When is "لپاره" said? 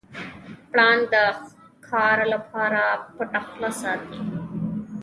2.33-2.81